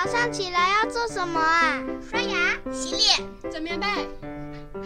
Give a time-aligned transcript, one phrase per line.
[0.00, 1.82] 早上起来要做什么啊？
[2.00, 3.84] 刷牙、洗脸、整棉被，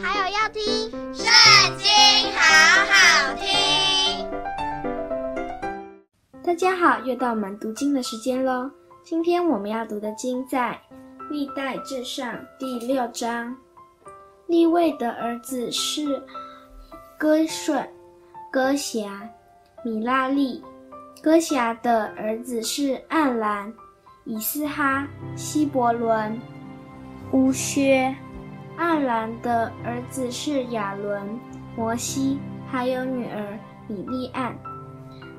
[0.03, 0.63] 还有要听
[1.15, 1.27] 《圣
[1.77, 1.87] 经》，
[2.35, 2.41] 好
[2.89, 4.27] 好听。
[6.43, 8.71] 大家好，又到我们读经的时间喽。
[9.05, 10.81] 今天我们要读的经在
[11.29, 13.55] 《历代至上》第六章。
[14.47, 16.23] 立位的儿子是
[17.19, 17.87] 哥顺、
[18.51, 19.29] 哥辖、
[19.85, 20.65] 米拉利。
[21.23, 23.71] 哥辖的儿子是暗兰、
[24.25, 26.41] 以斯哈、希伯伦、
[27.33, 28.15] 乌薛。
[28.77, 31.21] 暗兰的儿子是亚伦、
[31.77, 32.39] 摩西，
[32.71, 33.59] 还有女儿
[33.89, 34.57] 米利暗。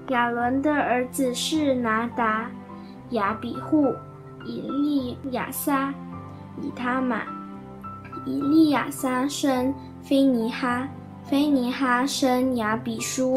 [0.10, 2.52] 亚伦的儿子是拿达、
[3.12, 3.94] 亚比户、
[4.46, 5.94] 以利亚撒、
[6.62, 7.22] 以他玛。
[8.26, 10.88] 以利亚撒生菲尼哈，
[11.24, 13.34] 菲尼哈生亚比书，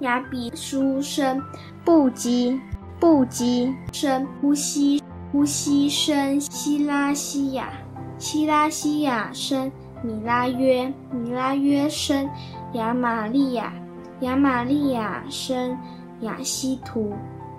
[0.00, 1.42] 亚比书生
[1.84, 2.58] 布基，
[3.04, 7.68] 布基生呼吸，呼吸生希拉西亚，
[8.16, 9.70] 希拉西亚生
[10.02, 12.26] 米拉约，米拉约生
[12.72, 13.74] 亚玛利亚，
[14.20, 15.76] 亚玛利亚生
[16.22, 17.12] 亚西图，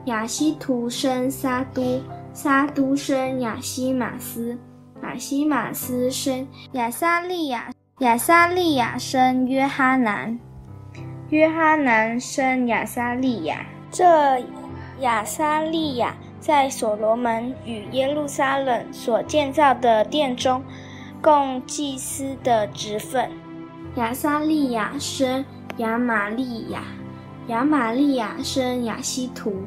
[0.06, 2.02] 亚西图生撒都，
[2.34, 4.58] 撒都生亚西玛斯。
[5.04, 10.40] 亚西玛斯生亚撒利雅，亚撒利亚生约哈南，
[11.30, 13.64] 约哈南生亚撒利亚。
[13.92, 14.40] 这
[15.02, 20.64] 亚撒利雅在所罗门与耶路撒冷所建造的殿中，
[21.22, 23.30] 供祭司的职分。
[23.96, 25.44] 亚撒利雅生
[25.78, 26.84] 亚玛利雅，
[27.48, 29.64] 亚玛利亚生亚希图，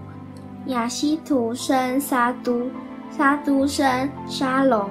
[0.67, 2.71] 亚希图生撒都，
[3.11, 4.89] 撒都生沙龙。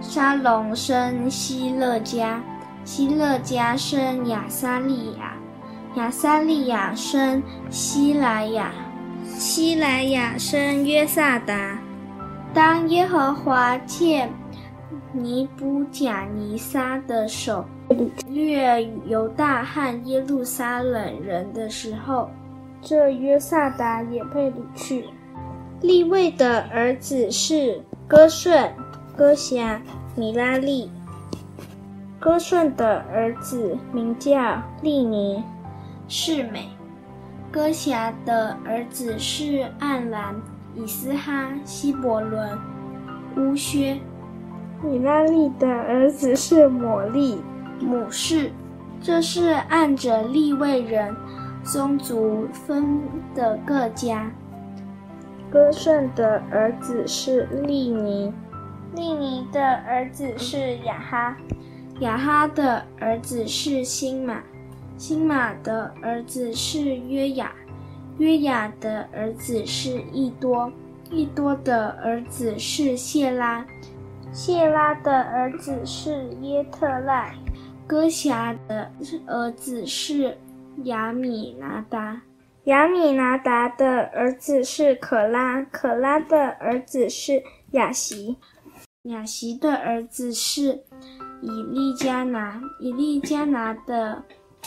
[0.00, 2.40] 沙龙生希勒家，
[2.84, 5.34] 希勒家生亚撒利雅，
[5.96, 8.70] 亚撒利雅生希莱雅，
[9.38, 11.78] 希莱雅生约萨达。
[12.54, 14.26] 当耶和华借
[15.12, 17.62] 尼布甲尼撒的手
[18.30, 22.30] 掠犹大和耶路撒冷人的时候，
[22.80, 25.04] 这约萨达也被掳去。
[25.82, 28.72] 立位的儿子是哥顺。
[29.14, 29.80] 哥辖、
[30.14, 30.90] 米拉利。
[32.20, 35.42] 哥顺的儿子名叫利尼、
[36.06, 36.68] 示美。
[37.56, 40.34] 哥辖的儿子是暗兰、
[40.74, 42.58] 以斯哈、希伯伦、
[43.38, 43.98] 乌薛。
[44.82, 47.40] 米拉利的儿子是抹利、
[47.80, 48.52] 母氏。
[49.00, 51.16] 这是按着立位人
[51.64, 53.00] 宗族分
[53.34, 54.30] 的各家。
[55.50, 58.30] 哥顺的儿子是利尼。
[58.94, 61.34] 利尼的儿子是雅哈，
[62.00, 64.42] 雅哈的儿子是辛玛，
[64.98, 67.52] 辛玛的儿子是约雅，
[68.18, 70.72] 约雅的儿子是益多，
[71.10, 73.66] 益多的儿子是谢拉，
[74.32, 77.34] 谢拉的儿子是耶特赖，
[77.86, 78.90] 哥辖的
[79.26, 80.36] 儿子是
[80.84, 82.22] 亚米拿达，
[82.64, 87.42] 亚米拿达的儿子是可拉，可拉的儿子是
[87.72, 88.36] 雅席，
[89.02, 90.82] 雅席的儿子是
[91.42, 94.24] 以利加拿，以利加拿的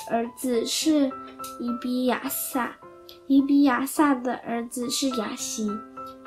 [0.09, 1.11] 儿子是
[1.59, 2.71] 伊比亚撒，
[3.27, 5.71] 伊比亚撒的儿子是雅西，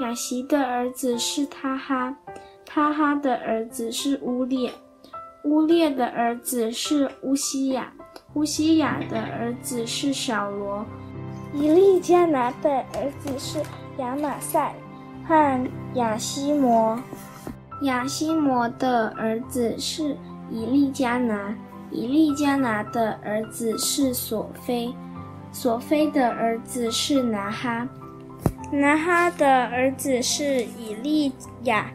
[0.01, 2.17] 雅西的儿子是他哈，
[2.65, 4.73] 他哈的儿子是乌列，
[5.45, 7.93] 乌列的儿子是乌西亚，
[8.35, 10.85] 乌西亚的儿子是扫罗，
[11.55, 13.63] 伊利加拿的儿子是
[13.99, 14.75] 亚玛赛
[15.27, 16.99] 和雅西摩。
[17.83, 20.17] 雅西摩的儿子是
[20.49, 21.53] 以利加拿，
[21.93, 24.95] 以利加拿的儿子是索菲，
[25.53, 27.87] 索菲的儿子是拿哈，
[28.73, 31.33] 拿哈的儿子是以利
[31.65, 31.91] 亚，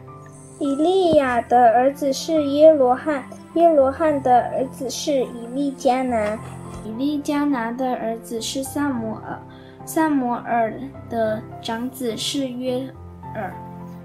[0.60, 6.38] 以利亚的儿子是耶罗汉，耶罗汉的儿子是以利加拿，
[6.84, 9.38] 以利加拿的儿子是撒摩尔，
[9.84, 10.72] 撒摩尔
[11.10, 12.88] 的长子是约
[13.34, 13.52] 尔。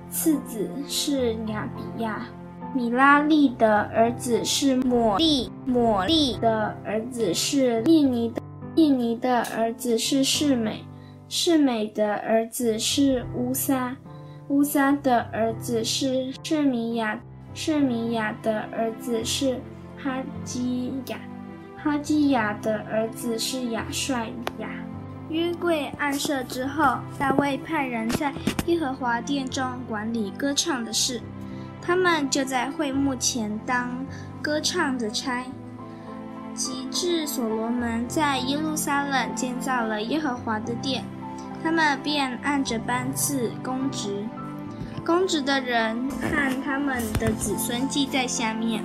[0.09, 2.27] 次子是亚比亚，
[2.73, 8.41] 米拉利的儿子是抹利，抹利的儿子是利尼的，
[8.75, 10.83] 利尼的儿子是世美，
[11.29, 13.95] 世美的儿子是乌撒，
[14.47, 17.19] 乌撒的儿子是示米亚，
[17.53, 19.59] 示米亚的儿子是
[19.95, 21.19] 哈基亚，
[21.77, 24.67] 哈基亚的儿子是亚帅亚。
[25.29, 28.33] 约柜安设之后，大卫派人在
[28.65, 31.21] 耶和华殿中管理歌唱的事，
[31.85, 34.05] 他们就在会幕前当
[34.41, 35.43] 歌唱的差。
[36.55, 41.03] 及至所罗门在耶路撒冷建造了耶和华的殿，
[41.63, 44.23] 他们便按着班次供职。
[45.03, 48.83] 公职的人和他们的子孙记在下面。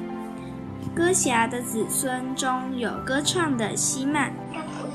[0.94, 4.32] 歌辖的子孙中有歌唱的希曼，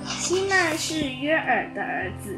[0.05, 2.37] 希曼是约珥的儿子，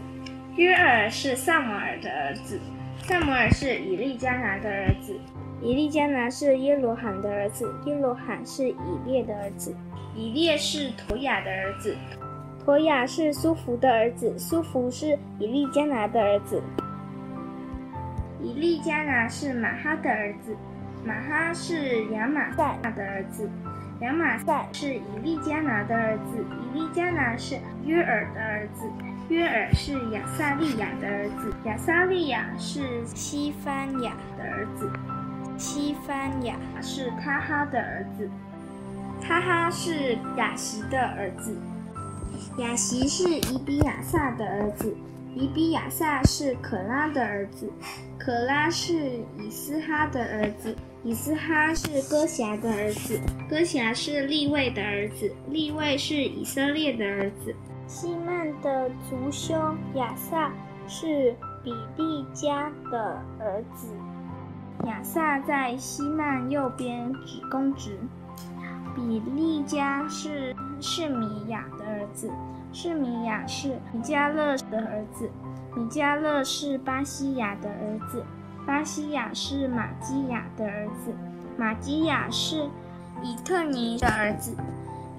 [0.56, 2.60] 约珥是撒摩尔的儿子，
[3.08, 5.18] 撒摩尔是以利加拿的儿子，
[5.62, 8.76] 以利加拿是耶罗罕的儿子，耶罗罕是以
[9.06, 9.76] 列的儿子，
[10.16, 11.96] 以列是陀雅的儿子，
[12.64, 16.62] 陀雅是苏福的儿子，苏福是以利加拿的儿子，
[18.42, 20.56] 以利加拿是马哈的儿子。
[21.04, 23.48] 马哈是亚玛赛的儿子，
[24.02, 26.44] 亚玛赛是以利加拿的儿子，
[26.74, 28.90] 以利加拿是约尔的儿子，
[29.30, 34.92] 约尔是亚萨利亚的儿子，亚萨利亚是西番雅的儿子，
[35.58, 36.56] 西番雅。
[36.82, 38.30] 是他哈的儿子，
[39.22, 41.58] 他哈是雅西的儿子，
[42.60, 44.96] 雅西是伊比亚撒的儿子，
[45.34, 47.72] 伊比亚撒是可拉的儿子，
[48.20, 48.94] 可拉是
[49.40, 50.76] 以斯哈的儿子。
[51.04, 57.56] 以斯哈是歌侠的儿子，歌侠是利未的儿子，利未是以色列的儿子。
[57.88, 59.56] 西曼的族兄
[59.94, 60.52] 亚萨
[60.88, 63.88] 是比利家的儿子，
[64.86, 67.98] 亚萨在希曼右边指公职。
[68.96, 72.32] 比利家是是米亚的儿子，
[72.72, 75.30] 是米亚是米迦勒的儿子，
[75.76, 78.24] 米迦勒是巴西亚的儿子。
[78.66, 81.14] 巴西亚是玛基亚的儿子，
[81.58, 82.70] 玛基亚是
[83.22, 84.56] 以特尼的儿子，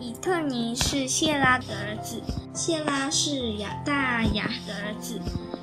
[0.01, 2.21] 以特尼是谢拉的儿子，
[2.53, 5.21] 谢拉是亚大雅的儿子，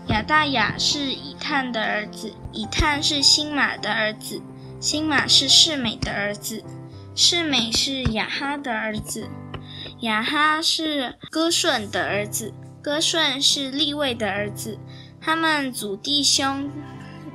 [0.08, 4.42] 亚大雅是以探的儿子，以探是辛玛的儿子，
[4.80, 6.64] 辛玛是示美的儿子，
[7.16, 9.30] 示美是雅哈的儿子，
[10.02, 14.78] 雅哈是哥顺的儿子，哥顺是利位的儿子，
[15.22, 16.70] 他们祖弟兄。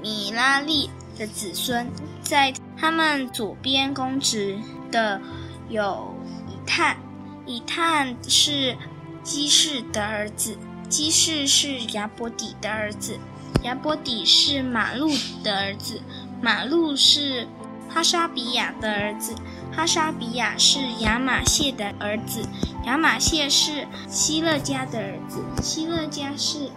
[0.01, 0.89] 米拉利
[1.19, 1.91] 的子孙，
[2.23, 4.57] 在他们左边公职
[4.93, 5.21] 的
[5.69, 6.15] 有
[6.47, 6.97] 以探，
[7.45, 8.77] 以探是
[9.25, 10.57] 基士的儿子，
[10.89, 13.19] 基士是亚伯底的儿子，
[13.63, 15.11] 亚伯底是马路
[15.43, 16.01] 的儿子，
[16.41, 17.47] 马路是
[17.89, 19.35] 哈沙比亚的儿子，
[19.73, 22.43] 哈沙比亚是亚玛谢的儿子，
[22.87, 26.71] 亚玛谢是希勒家的儿子，希勒家是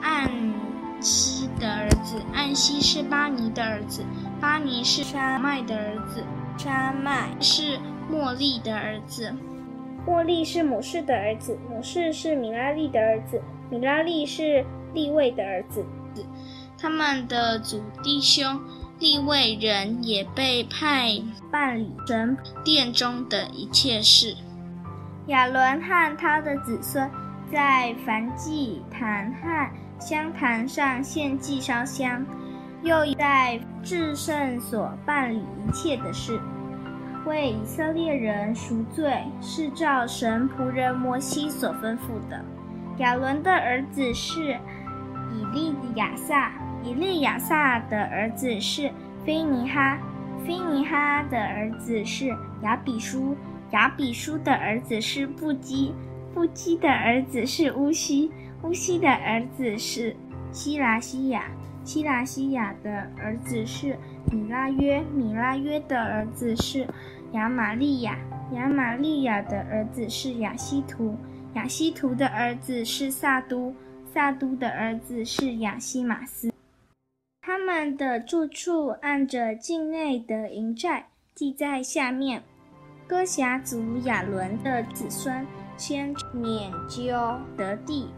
[0.00, 0.30] 按。
[1.04, 4.04] 西的儿子暗西是巴尼的儿子，
[4.40, 6.22] 巴尼是沙麦的儿子，
[6.56, 9.34] 沙麦是莫利的儿子，
[10.06, 13.40] 莫利是母氏的儿子，母氏是米拉利的儿子，
[13.70, 15.84] 米拉利是利位的儿子。
[16.76, 18.60] 他们的祖弟兄
[18.98, 21.12] 利位人也被派
[21.50, 24.34] 办理神殿中的一切事。
[25.26, 27.08] 亚伦和他的子孙
[27.52, 29.70] 在燔祭坛和
[30.00, 32.26] 香坛上献祭烧香，
[32.82, 36.40] 又在至圣所办理一切的事，
[37.24, 42.44] 为以色列人赎罪，是照神仆人摩西所吩咐的。
[42.98, 44.58] 亚伦的儿子是
[45.32, 46.52] 以利亚撒，
[46.82, 48.90] 以利亚撒的儿子是
[49.24, 49.98] 菲尼哈，
[50.44, 53.36] 菲尼哈的儿子是亚比舒，
[53.70, 55.94] 亚比舒的儿子是布基，
[56.34, 58.32] 布基的儿子是乌西。
[58.62, 60.14] 乌西的儿子是
[60.52, 61.50] 希拉西亚，
[61.82, 63.96] 希拉西亚的儿子是
[64.30, 66.86] 米拉约，米拉约的儿子是
[67.32, 68.18] 亚玛利亚，
[68.52, 71.16] 亚玛利亚的儿子是亚西图，
[71.54, 73.74] 亚西图的儿子是萨都，
[74.12, 76.52] 萨都的儿子是亚西马斯。
[77.40, 82.42] 他们的住处按着境内的营寨记在下面。
[83.08, 85.44] 歌侠族亚伦的子孙
[85.76, 88.08] 先拈阄得地。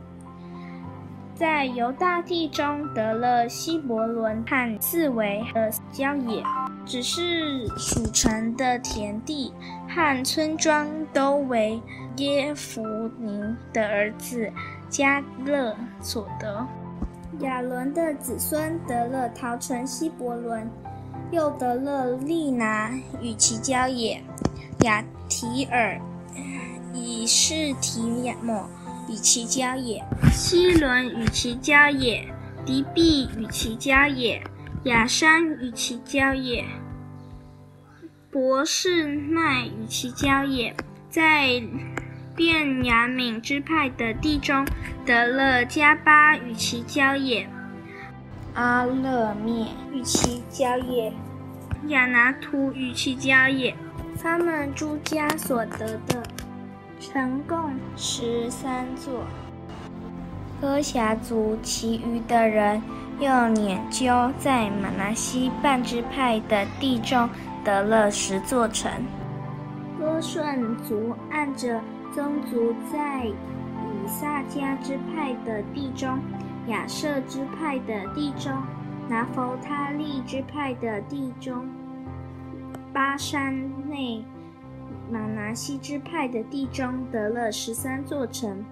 [1.35, 6.45] 在犹大地中得了希伯伦和四围的郊野，
[6.87, 9.53] 只是属城的田地
[9.89, 11.83] 和村庄都为
[12.19, 12.83] 耶孚
[13.19, 14.49] 尼的儿子
[14.89, 16.65] 加勒所得。
[17.41, 20.71] 亚伦的子孙得了桃城希伯伦，
[21.33, 24.23] 又得了利拿与其郊野，
[24.85, 26.01] 亚提尔、
[26.93, 28.69] 以实提抹。
[29.09, 32.27] 与其交也，西伦与其交也，
[32.65, 34.43] 迪闭与其交也，
[34.85, 36.65] 雅山与其交也，
[38.31, 40.75] 博士麦与其交也，
[41.11, 41.63] 在
[42.35, 44.67] 便雅敏支派的地中
[45.05, 47.49] 得了迦巴与其交也，
[48.55, 51.13] 阿勒灭与其交也，
[51.89, 53.75] 亚拿图与其交也，
[54.21, 56.23] 他们诸家所得的。
[57.07, 59.25] 城共十三座。
[60.59, 62.83] 哥辖族其余的人，
[63.21, 67.29] 又拈阄在马拿西半支派的地中
[67.63, 68.91] 得了十座城。
[69.99, 71.79] 哥顺族按着
[72.15, 76.19] 宗族在以萨迦支派的地中、
[76.69, 78.51] 亚设支派的地中、
[79.11, 81.69] 拿佛他利支派的地中、
[82.95, 83.55] 巴山
[83.91, 84.25] 内
[85.11, 88.65] 玛拿西支派的地中得了十三座城。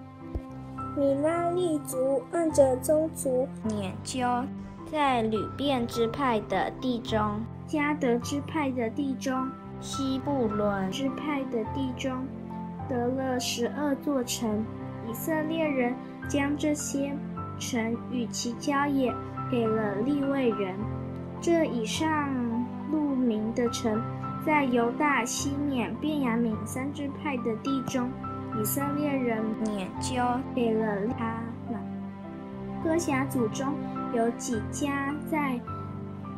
[0.95, 4.45] 米拉利族按着宗族拈阄
[4.91, 9.49] 在吕遍支派的地中、迦得支派的地中、
[9.81, 12.25] 西布伦支派的地中
[12.87, 14.63] 得了十二座城。
[15.09, 15.93] 以色列人
[16.29, 17.11] 将这些
[17.59, 19.13] 城与其郊野
[19.51, 20.75] 给了利未人。
[21.41, 22.29] 这以上
[22.91, 24.01] 路名的城，
[24.45, 28.09] 在犹大、西缅、便雅悯三支派的地中。
[28.61, 31.81] 以色列人拈阄给了他们。
[32.83, 33.73] 歌辖族中
[34.13, 35.59] 有几家在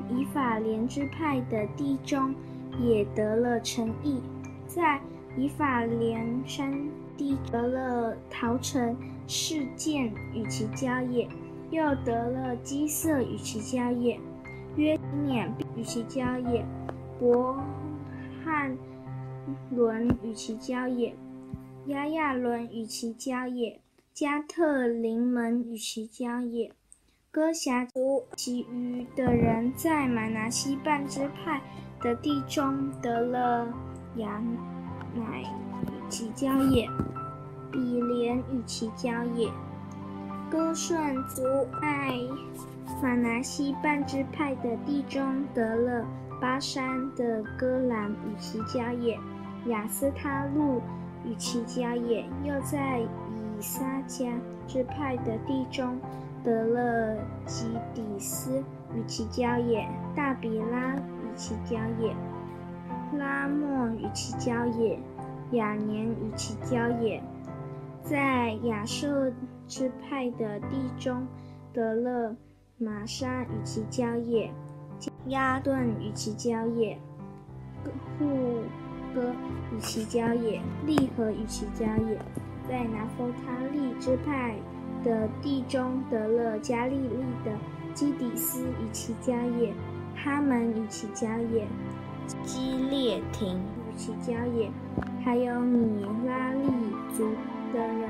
[0.09, 2.33] 以法莲支派的地中
[2.79, 4.21] 也得了城邑，
[4.65, 5.01] 在
[5.35, 6.71] 以法莲山
[7.17, 8.95] 地得了陶城、
[9.27, 11.27] 示剑与其郊野，
[11.69, 14.17] 又得了基色与其郊野，
[14.77, 16.63] 约缅与其郊野，
[17.19, 17.57] 伯
[18.45, 18.77] 汉
[19.71, 21.15] 伦与其郊野。
[21.87, 23.79] 亚亚伦与其郊野，
[24.13, 26.71] 加特林门与其郊野，
[27.31, 31.59] 歌辖族其余的人在马拿西半支派
[31.99, 33.67] 的地中得了
[34.17, 34.39] 亚
[35.15, 36.87] 乃与其郊野，
[37.71, 39.49] 比连与其郊野。
[40.51, 41.43] 歌顺族
[41.81, 42.13] 在
[43.01, 46.05] 马拿西半支派的地中得了
[46.39, 49.19] 巴珊的歌兰与其郊野，
[49.67, 50.81] 雅斯他路。
[51.27, 54.31] 与其郊野，又在以撒家
[54.67, 55.99] 支派的地中
[56.43, 57.65] 得了基
[57.95, 58.63] 底斯
[58.93, 62.15] 与其郊野，大比拉与其郊野，
[63.17, 64.99] 拉莫与其郊野，
[65.53, 67.23] 亚年与其郊野，
[68.03, 69.33] 在亚设
[69.67, 71.25] 支派的地中
[71.73, 72.35] 得了
[72.77, 74.53] 玛沙与其郊野，
[75.27, 76.97] 押顿与其交也，
[78.17, 78.63] 户。
[79.13, 79.33] 歌
[79.71, 82.19] 与其交也，利和与其交也，
[82.67, 84.57] 在拿佛他利支派
[85.05, 87.51] 的地中得了加利利的
[87.93, 89.73] 基底斯与其交也，
[90.17, 91.65] 哈门与其交也，
[92.43, 94.69] 基列廷与其交也，
[95.23, 96.67] 还有米拉利
[97.15, 97.29] 族
[97.73, 98.09] 的人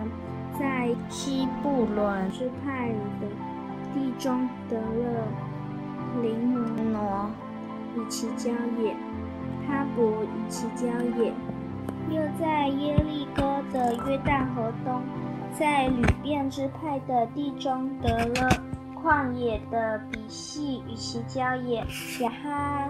[0.60, 2.90] 在西布伦之派
[3.22, 3.28] 的
[3.94, 5.28] 地中得了
[6.22, 7.30] 琳挪
[7.96, 8.96] 与其郊野。
[9.68, 10.86] 哈伯与其郊
[11.18, 11.34] 野，
[12.12, 13.42] 又在耶利哥
[13.74, 15.02] 的约旦河东，
[15.58, 18.50] 在流便支派的地中得了
[18.94, 21.84] 旷野的比悉与其郊野，
[22.20, 22.88] 亚哈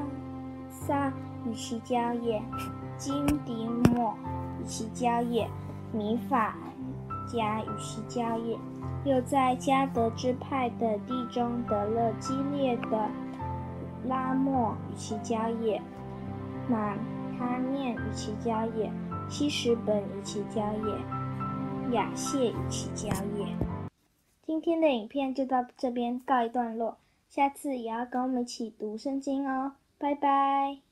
[0.69, 1.13] 萨
[1.45, 2.43] 与其郊野，
[2.97, 4.13] 金迪莫
[4.59, 5.49] 与其郊野，
[5.93, 6.57] 米法
[7.27, 8.57] 迦与其郊野，
[9.03, 13.09] 又在迦得支派的地中得了激烈的
[14.05, 15.81] 拉莫与其郊野。
[16.69, 16.95] 马
[17.37, 18.91] 他念与其郊野，
[19.29, 23.45] 希实本与其郊野，亚谢与其郊野。
[24.41, 26.97] 今天的影片就到这边告一段落，
[27.29, 30.84] 下次也要跟我们一起读圣经哦，拜拜。